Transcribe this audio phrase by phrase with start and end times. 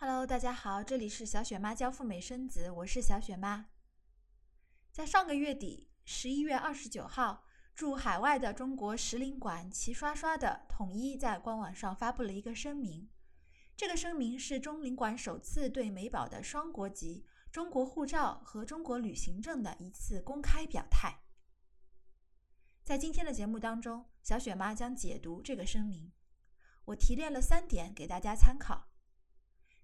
[0.00, 3.66] Hello，大家好，这里是小雪妈教赴美生子，我是小雪妈。
[4.92, 7.42] 在上个月底，十一月二十九号，
[7.74, 13.10] 驻海外的中国使领馆齐刷刷的统一在官网上发布了一个声明。
[13.76, 21.22] 这个声明是中领馆首次对美宝的双国籍、中国护照和中国旅行证的一次公开表态。
[22.84, 26.12] 在今天的节目当中，小雪妈将解读这个声明。
[26.84, 28.87] 我提炼了三点给大家参考。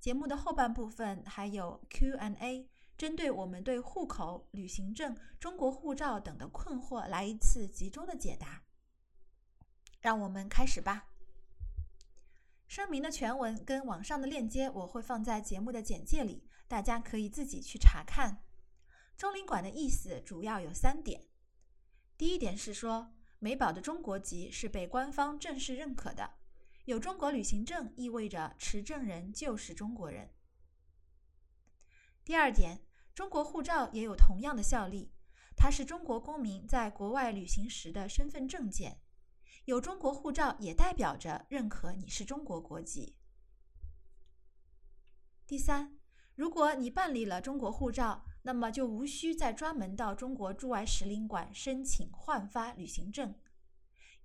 [0.00, 8.62] 节目的后半部分还有 Q&A，针对我们对户口、旅行证、中国护照等的困惑来一次集中的解答。
[10.00, 11.08] 让我们开始吧。
[12.66, 18.42] 声明的全文跟网上的链接我会放在节目的简介里，大家可以自己去查看。
[19.18, 21.26] 中领馆的意思主要有三点。
[22.16, 26.30] 第一点是说，美宝的中国籍是被官方正式认可的，
[26.90, 30.28] 有中国旅行证意味着持证人就是中国人。
[32.24, 32.80] 第二点，
[33.14, 35.12] 中国护照也有同样的效力，
[35.54, 39.00] 它是中国公民在国外旅行时的身份证件，
[39.66, 43.14] 有中国护照也代表着认可你是中国国籍。
[45.46, 45.96] 第三，
[46.34, 53.32] 如果你办理了中国护照，那么就无需再专门到中国驻外使领馆申请换发旅行证。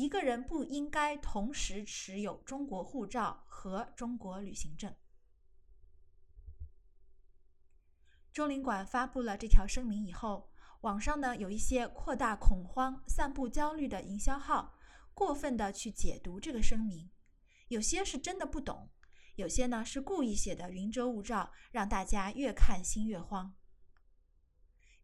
[0.00, 4.94] 一个人不应该同时持有中国护照和中国旅行证。
[8.32, 10.48] 中领馆发布了这条声明以后，
[10.80, 14.72] 网上呢有一些扩大恐慌、散布焦虑的营销号，
[15.12, 17.10] 过分的去解读这个声明，
[17.68, 18.88] 有些是真的不懂，
[19.34, 23.54] 有些呢是故意写的云遮雾罩，让大家越看心越慌。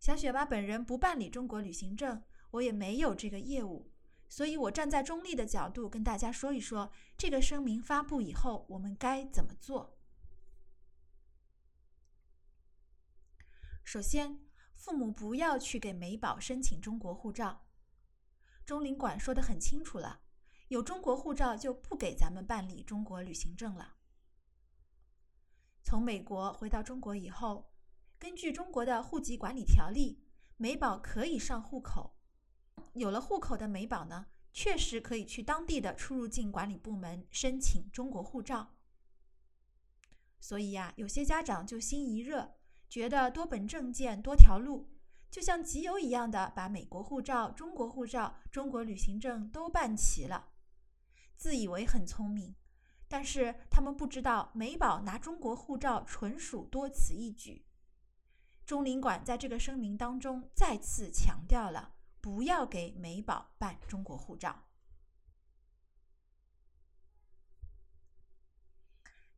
[0.00, 2.22] 小雪妈本人不办理中国旅行证，
[2.52, 3.92] 我也没有这个业务，
[4.28, 9.98] 所以我站在中立的角度跟大家说一说，这个声明发布以后我们该怎么做。
[13.84, 14.40] 首先，
[14.74, 17.66] 父母不要去给美宝申请中国护照，
[18.64, 20.20] 中领馆说的很清楚了，
[20.68, 23.96] 有中国护照就不给咱们办理中国旅行证了。
[25.82, 27.72] 从美国回到中国以后。
[28.18, 30.24] 根据中国的户籍管理条例，
[30.56, 32.15] 美宝可以上户口。
[32.96, 38.74] 有了户口的美宝呢，确实可以去当地的出入境管理部门申请中国护照。
[40.40, 42.54] 所以呀，有些家长就心一热，
[42.88, 44.88] 觉得多本证件多条路，
[45.30, 50.48] 就像集邮一样的把美国护照、中国护照、中国旅行证都办齐了，
[51.36, 52.54] 自以为很聪明。
[53.08, 57.66] 但是他们不知道，美宝拿中国护照纯属多此一举。
[58.64, 64.64] 中领馆在这个声明当中再次强调了，不要给美宝办中国护照。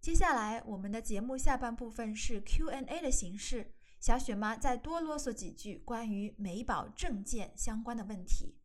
[0.00, 8.58] 接下来，我们的节目下半部分是 Q&A 的形式，小雪妈再多啰嗦几句关于美宝证件相关的问题。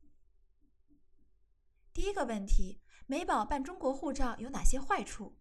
[1.92, 5.38] 第一个问题，美宝办中国护照有哪些坏处？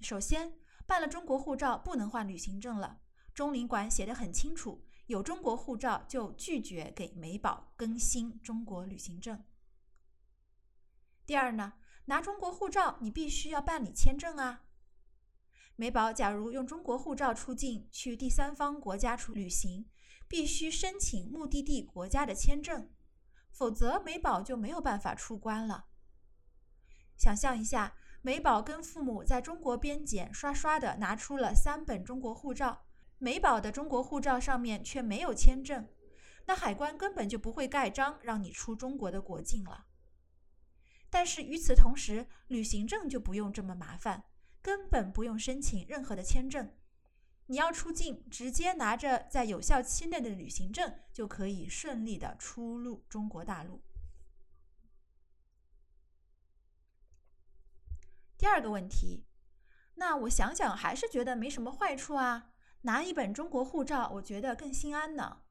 [0.00, 3.00] 首先，办了中国护照不能换旅行证了。
[3.34, 9.44] 中领馆写的很清楚，有中国护照就拒绝给美宝更新中国旅行证。
[11.24, 11.74] 第二呢，
[12.06, 14.64] 拿中国护照你必须要办理签证啊。
[15.76, 19.88] 美宝假如用中国护照出境去第三方国家出旅行，
[20.26, 22.90] 必须申请目的地国家的签证，
[23.50, 25.86] 否则美宝就没有办法出关了。
[27.16, 32.85] 想象一下，美宝跟父母在中国边检刷刷的拿出了三本中国护照。
[33.18, 35.88] 美宝的中国护照上面却没有签证，
[36.46, 39.86] 那海关根本就不会盖章让你出中国的国境了。
[41.08, 44.24] 但是与此同时，旅行证就不用这么麻烦，
[44.60, 46.74] 根本不用申请任何的签证，
[47.46, 53.82] 你要出境，直接拿着在有效期内的旅行证就可以顺利的出入中国大陆。
[58.36, 59.24] 第二个问题，
[59.94, 62.52] 那我想想还是觉得没什么坏处啊。
[62.86, 65.42] 拿一本中国护照，我觉得更心安呢。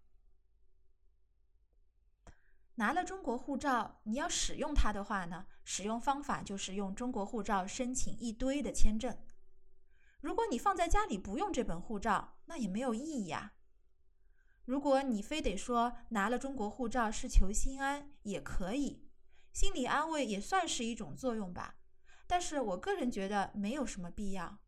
[2.75, 9.17] 拿了中国护照，你要使用它的话呢，使用方法就是用中国护照申请一堆的签证。
[10.21, 13.55] 如果你放在家里不用这本护照，那也没有意义呀。
[14.63, 19.09] 如果你非得说拿了中国护照是求心安，也可以，
[19.51, 21.75] 心理安慰也算是一种作用吧。
[22.25, 24.59] 但是我个人觉得没有什么必要。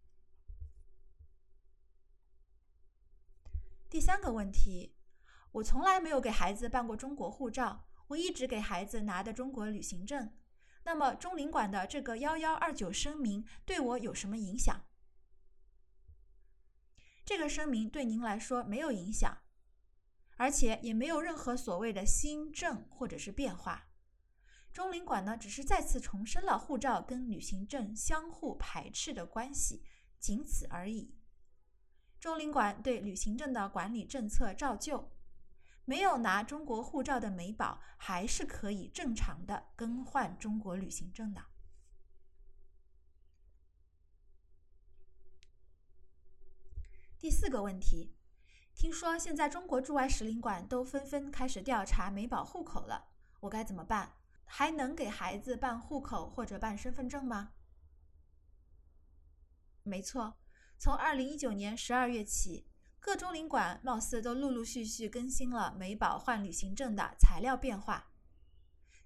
[3.90, 4.94] 第三个问题，
[5.54, 10.34] 我从来没有给孩子办过中国护照，我一直给孩子拿的中国旅行证。
[10.84, 14.86] 那么中领馆的这个幺幺二九声明对我有什么影响？
[17.26, 19.38] 这个声明对您来说没有影响，
[20.36, 23.88] 而且也没有任何所谓的新政或者是变化。
[24.74, 29.84] 中领馆呢，只是再次重申了护照跟旅行证相互排斥的关系，
[30.20, 31.17] 仅此而已。
[32.20, 35.12] 中领馆对旅行证的管理政策照旧，
[35.86, 41.42] 没有拿中国护照的美宝还是可以正常的更换中国旅行证的。
[47.20, 48.16] 第四个问题，
[48.74, 53.10] 听说现在中国驻外使领馆都纷纷开始调查美宝户口了，
[53.40, 54.14] 我该怎么办？
[54.44, 57.54] 还能给孩子办户口或者办身份证吗？
[59.84, 60.38] 没错。
[60.80, 62.68] 从二零一九年十二月起，
[63.00, 68.12] 各中领馆貌似都陆陆续续更新了美宝换旅行证的材料变化。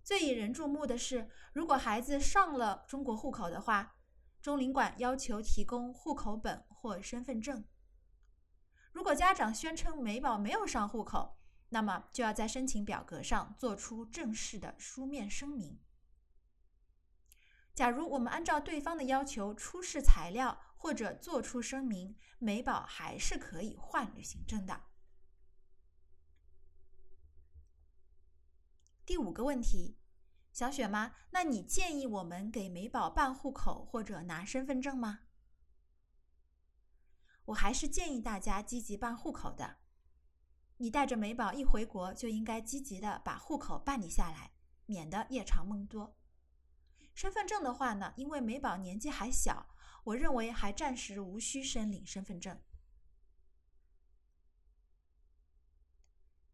[0.03, 3.95] 最引人注目的是，如果孩子上了中国户口的话，
[4.41, 7.63] 中领馆要求提供户口本或身份证。
[8.91, 11.37] 如果家长宣称美宝没有上户口，
[11.69, 15.79] 那么就要在申请表格上做出正式的书面声明。
[17.73, 24.81] 假如我们按照对方的要求出示材料或者做出声明，美宝还是可以换旅行证的。
[29.05, 29.99] 第五个问题，
[30.51, 35.19] 小雪妈，那你建议我们给美宝办户口或者拿身份证吗？
[37.45, 39.77] 我还是建议大家积极办户口的。
[40.77, 44.51] 你带着美宝一回国，就应该积极的把户口办理下来，
[44.87, 46.17] 免得夜长梦多。
[47.13, 49.67] 身份证的话呢，因为美宝年纪还小，
[50.03, 52.59] 我认为还暂时无需申领身份证。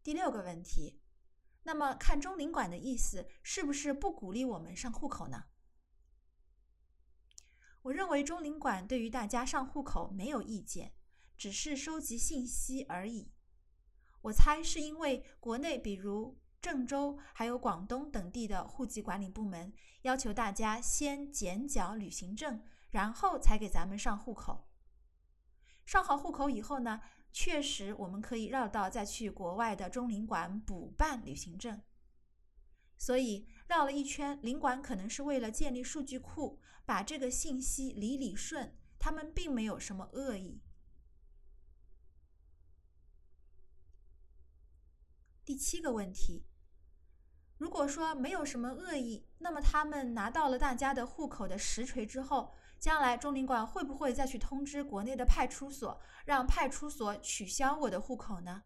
[0.02, 1.00] 第六个问题，
[1.62, 5.44] 那么看中领馆的意思，是不是不鼓励我们上户口呢？
[7.82, 10.94] 我认为中领馆对于大家上户口没有意见，
[11.36, 13.32] 只是收集信息而已。
[14.22, 16.38] 我猜是因为国内比如。
[16.60, 19.72] 郑州还有广东等地的户籍管理部门
[20.02, 24.68] 要求大家先检缴旅行证，然后才给咱们上户口。
[25.84, 27.00] 上好户口以后呢，
[27.32, 31.80] 确实我们可以绕道再去国外的中领馆补办旅行证。
[32.98, 40.60] 所以绕了一圈，领馆可能是为了建立数据库，把这个信息理理顺，他们并没有什么恶意。
[45.44, 46.44] 第七个问题，
[47.58, 58.62] 如果说没有什么恶意，那么他们拿到了大家的户口的实锤之后，将来中领馆会不会再去通知国内的派出所，让派出所取消我的户口呢？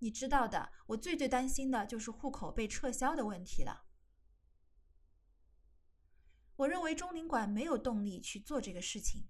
[0.00, 3.84] 你知道的，我最最担心的就是户口被撤销的问题了。
[6.56, 9.28] 我认为中领馆没有动力去做这个事情，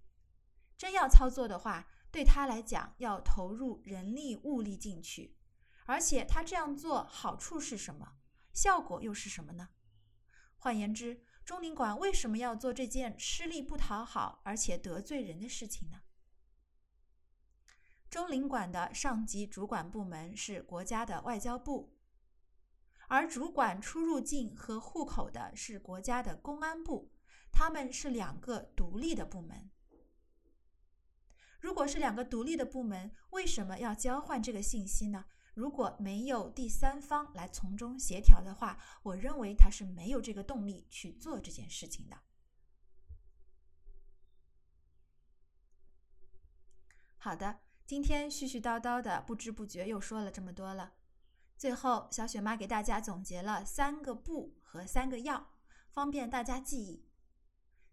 [0.79, 5.37] 真要操作的话，对他来讲要投入人力物力进去。
[5.85, 8.15] 而且他这样做好处是什么？
[8.61, 9.69] 效果又是什么呢？
[10.57, 16.01] 换言之，中领馆为什么要做这件吃力不讨好而且得罪人的事情呢？
[18.11, 21.95] 中领馆的上级主管部门是国家的外交部，
[23.07, 27.13] 而主管出入境和户口的是国家的公安部，
[27.53, 29.71] 他们是两个独立的部门。
[31.61, 35.27] 如果是两个独立的部门，为什么要交换这个信息呢？
[35.59, 42.17] 如果没有第三方来从中协调的话，我认为他是没有这个动力去做这件事情的。
[47.17, 50.95] 好的，今天絮絮叨叨的，不知不觉又说了这么多了。
[51.57, 55.55] 最后，小雪妈给大家总结了三个不和三个要，
[55.91, 57.11] 方便大家记忆。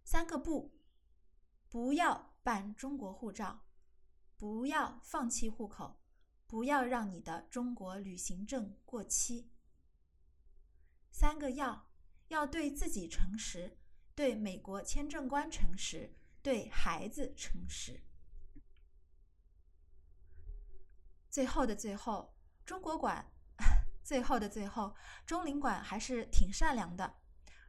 [0.03, 0.77] 三个不：
[1.67, 3.63] 不要办中国护照，
[4.38, 6.05] 不要放弃户口。
[6.48, 9.50] 不要让你的中国旅行证过期。
[11.12, 11.90] 三个要：
[12.28, 13.78] 要对自己诚实，
[14.14, 18.02] 对美国签证官诚实，对孩子诚实。
[21.30, 22.36] 最后的最后，
[22.66, 23.32] 中国馆，
[24.04, 27.16] 最后的最后，中领馆还是挺善良的。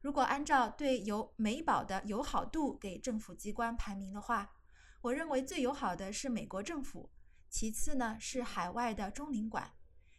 [0.02, 4.54] 如果按照对友美宝的友好度给政府机关排名的话，
[5.00, 7.10] 我认为最友好的是美国政府。
[7.48, 9.72] 其次呢是海外的中领馆，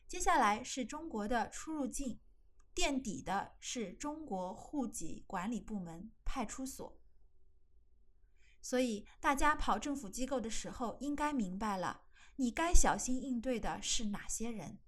[0.07, 2.19] 接下来是中国的出入境，
[2.73, 6.99] 垫底的是中国户籍管理部门派出所。
[8.61, 12.01] 所以大家跑政府机构的时候，应该明白了，
[12.37, 14.79] 你该小心应对的是哪些人。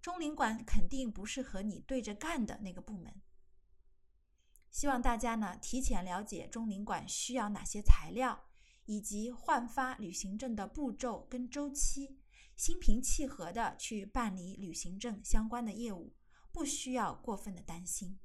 [0.00, 3.22] 中领馆肯定不是和你对着干的那个部门。
[4.70, 8.47] 希望大家呢提前了解中领馆需要哪些材料。
[8.88, 12.18] 以及换发旅行证的步骤跟周期，
[12.56, 16.14] 心平气和的去办理旅行证相关的业务，
[16.50, 18.18] 不需要过分的担心。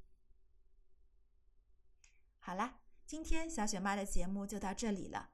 [2.40, 5.32] 好啦，今天小雪妈的节目就到这里了。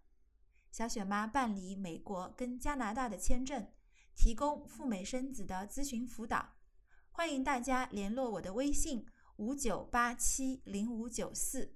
[0.71, 3.71] 小雪妈办理美国跟加拿大的签证，
[4.15, 6.55] 提供赴美生子的咨询辅导，
[7.12, 9.05] 欢迎大家联络我的微信
[9.36, 11.75] 五九八七零五九四。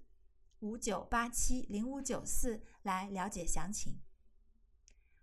[0.59, 3.99] 五九八七零五九四来了解详情。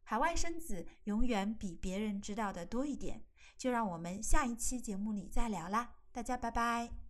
[0.02, 3.24] 海外生子永远比别人知道的多一点，
[3.56, 7.09] 就让我们下一期节目里再聊啦，大家拜拜。